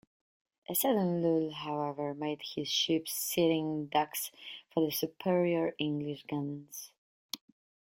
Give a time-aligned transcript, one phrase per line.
[0.67, 4.31] A sudden lull however made his ships sitting ducks
[4.73, 6.91] for the superior English guns.